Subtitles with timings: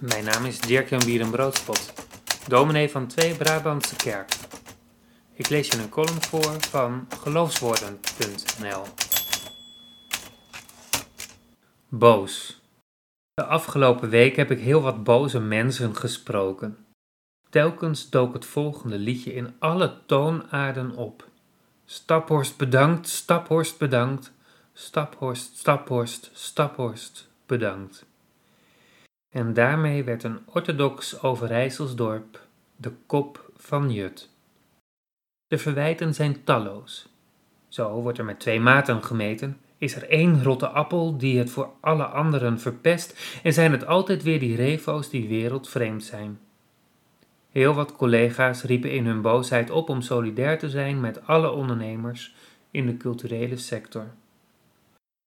[0.00, 1.92] Mijn naam is Dirk-Jan Bierenbroodspot,
[2.48, 4.36] dominee van Twee Brabantse Kerk.
[5.32, 8.82] Ik lees je een column voor van geloofswoorden.nl.
[11.88, 12.62] Boos.
[13.34, 16.86] De afgelopen week heb ik heel wat boze mensen gesproken.
[17.50, 21.28] Telkens dook het volgende liedje in alle toonaarden op.
[21.84, 24.32] Staphorst bedankt, Staphorst bedankt,
[24.72, 28.07] Staphorst, Staphorst, Staphorst bedankt.
[29.38, 32.46] En daarmee werd een orthodox Overijsselsdorp
[32.76, 34.30] de kop van Jut.
[35.46, 37.08] De verwijten zijn talloos.
[37.68, 41.70] Zo wordt er met twee maten gemeten, is er één rotte appel die het voor
[41.80, 46.40] alle anderen verpest en zijn het altijd weer die refo's die wereldvreemd zijn.
[47.50, 52.34] Heel wat collega's riepen in hun boosheid op om solidair te zijn met alle ondernemers
[52.70, 54.06] in de culturele sector.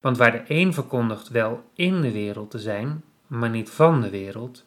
[0.00, 4.10] Want waar de een verkondigt wel in de wereld te zijn, maar niet van de
[4.10, 4.64] wereld,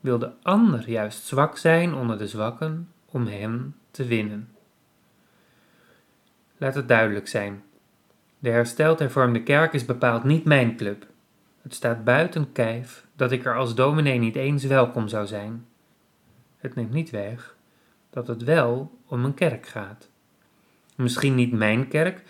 [0.00, 4.48] wil de ander juist zwak zijn onder de zwakken om hem te winnen.
[6.56, 7.62] Laat het duidelijk zijn.
[8.38, 11.06] De hersteld hervormde kerk is bepaald niet mijn club.
[11.62, 15.66] Het staat buiten kijf dat ik er als dominee niet eens welkom zou zijn.
[16.56, 17.56] Het neemt niet weg
[18.10, 20.08] dat het wel om een kerk gaat.
[20.96, 22.22] Misschien niet mijn kerk,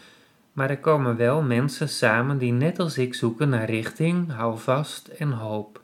[0.56, 5.30] maar er komen wel mensen samen die net als ik zoeken naar richting, houvast en
[5.30, 5.80] hoop.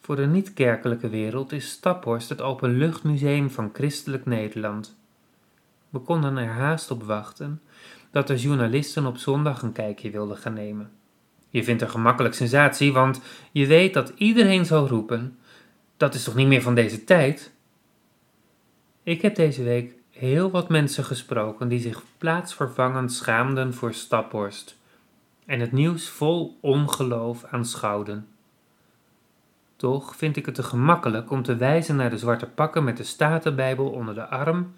[0.00, 4.96] Voor de niet-kerkelijke wereld is Staphorst het openluchtmuseum van christelijk Nederland.
[5.90, 7.62] We konden er haast op wachten
[8.10, 10.90] dat de journalisten op zondag een kijkje wilden gaan nemen.
[11.48, 13.20] Je vindt een gemakkelijk sensatie, want
[13.52, 15.38] je weet dat iedereen zal roepen:
[15.96, 17.52] dat is toch niet meer van deze tijd?
[19.02, 24.76] Ik heb deze week heel wat mensen gesproken die zich plaatsvervangend schaamden voor Staphorst
[25.46, 28.28] en het nieuws vol ongeloof aanschouwden.
[29.76, 33.02] Toch vind ik het te gemakkelijk om te wijzen naar de zwarte pakken met de
[33.02, 34.74] Statenbijbel onder de arm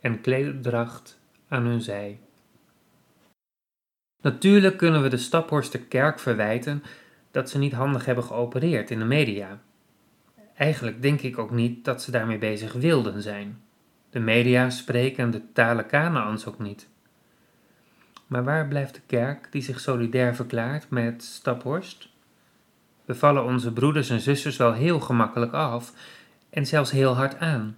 [0.00, 1.18] en klederdracht
[1.48, 2.20] aan hun zij.
[4.22, 6.82] Natuurlijk kunnen we de Staphorster kerk verwijten
[7.30, 9.60] dat ze niet handig hebben geopereerd in de media.
[10.56, 13.60] Eigenlijk denk ik ook niet dat ze daarmee bezig wilden zijn.
[14.10, 16.88] De media spreken de talen Kanaans ook niet.
[18.26, 22.08] Maar waar blijft de kerk die zich solidair verklaart met Staphorst?
[23.04, 25.92] We vallen onze broeders en zusters wel heel gemakkelijk af
[26.50, 27.76] en zelfs heel hard aan.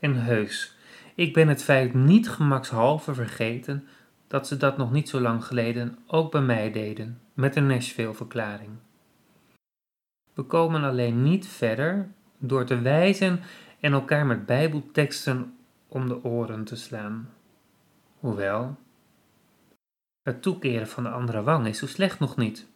[0.00, 0.76] En heus,
[1.14, 3.86] ik ben het feit niet gemakshalve vergeten
[4.26, 8.70] dat ze dat nog niet zo lang geleden ook bij mij deden, met een Nashville-verklaring.
[10.34, 12.08] We komen alleen niet verder
[12.38, 13.40] door te wijzen
[13.80, 15.57] en elkaar met bijbelteksten
[15.88, 17.30] om de oren te slaan.
[18.18, 18.76] Hoewel,
[20.22, 22.66] het toekeren van de andere wang is zo slecht nog niet.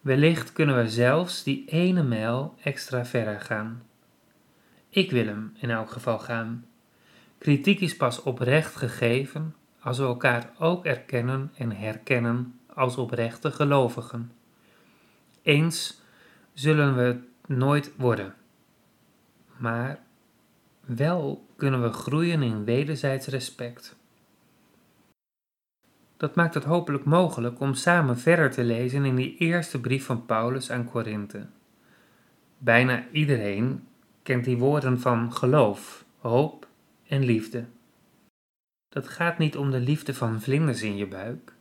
[0.00, 3.82] Wellicht kunnen we zelfs die ene mijl extra verder gaan.
[4.88, 6.66] Ik wil hem in elk geval gaan.
[7.38, 14.32] Kritiek is pas oprecht gegeven als we elkaar ook erkennen en herkennen als oprechte gelovigen.
[15.42, 16.00] Eens
[16.52, 18.34] zullen we het nooit worden,
[19.56, 19.98] maar
[20.86, 23.96] wel kunnen we groeien in wederzijds respect.
[26.16, 30.26] Dat maakt het hopelijk mogelijk om samen verder te lezen in die eerste brief van
[30.26, 31.46] Paulus aan Korinthe.
[32.58, 33.86] Bijna iedereen
[34.22, 36.68] kent die woorden van geloof, hoop
[37.08, 37.64] en liefde.
[38.88, 41.54] Dat gaat niet om de liefde van vlinders in je buik.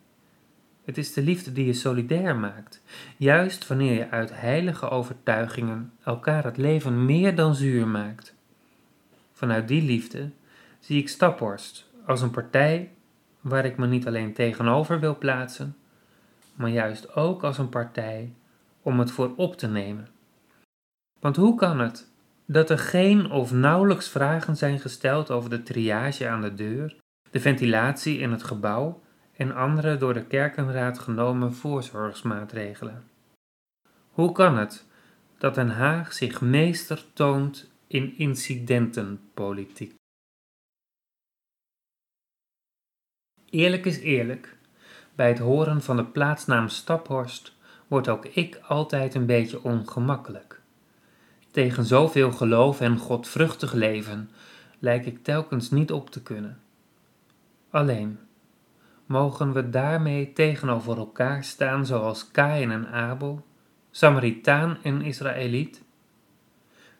[0.86, 2.82] Het is de liefde die je solidair maakt,
[3.18, 8.35] juist wanneer je uit heilige overtuigingen elkaar het leven meer dan zuur maakt.
[9.36, 10.32] Vanuit die liefde
[10.80, 12.92] zie ik Staphorst als een partij
[13.42, 15.76] waar ik me niet alleen tegenover wil plaatsen,
[16.54, 18.34] maar juist ook als een partij
[18.82, 20.08] om het voor op te nemen.
[21.20, 22.12] Want hoe kan het
[22.46, 26.96] dat er geen of nauwelijks vragen zijn gesteld over de triage aan de deur,
[27.32, 29.02] de ventilatie in het gebouw
[29.38, 33.04] en andere door de kerkenraad genomen voorzorgsmaatregelen?
[34.12, 34.86] Hoe kan het
[35.38, 39.94] dat Den Haag zich meester toont in incidentenpolitiek?
[43.50, 44.58] Eerlijk is eerlijk.
[45.16, 47.56] Bij het horen van de plaatsnaam Staphorst
[47.88, 50.62] word ook ik altijd een beetje ongemakkelijk.
[51.52, 54.30] Tegen zoveel geloof en godvruchtig leven
[54.80, 56.60] lijk ik telkens niet op te kunnen.
[57.70, 58.20] Alleen,
[59.06, 63.46] mogen we daarmee tegenover elkaar staan zoals Kain en Abel,
[63.92, 65.85] Samaritaan en Israëliet?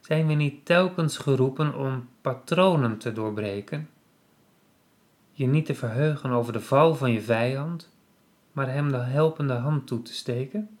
[0.06, 3.88] Zijn we niet telkens geroepen om patronen te doorbreken?
[5.30, 7.92] je niet te verheugen over de val van je vijand,
[8.52, 10.78] maar hem de helpende hand toe te steken?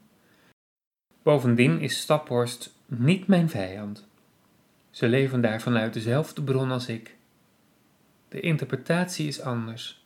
[1.22, 4.08] Bovendien is Staphorst niet mijn vijand.
[4.90, 7.16] Ze leven daar vanuit dezelfde bron als ik.
[8.28, 10.04] De interpretatie is anders.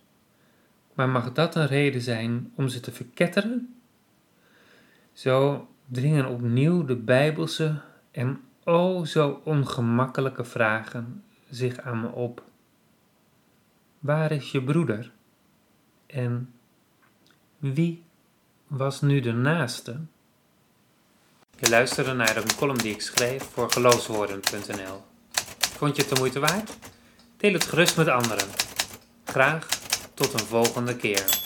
[0.94, 3.74] Maar mag dat een reden zijn om ze te verketteren?
[5.12, 7.80] Zo dringen opnieuw de bijbelse
[8.10, 8.40] en
[8.70, 12.42] o zo ongemakkelijke vragen zich aan me op.
[13.98, 15.12] Waar is je broeder?
[16.06, 16.52] En
[17.58, 18.04] wie
[18.66, 20.00] was nu de naaste?
[21.58, 25.02] Je luisterde naar een column die ik schreef voor geloofswoorden.nl.
[25.58, 26.76] Vond je het de moeite waard?
[27.36, 28.48] Deel het gerust met anderen.
[29.24, 29.66] Graag
[30.14, 31.39] tot een volgende keer.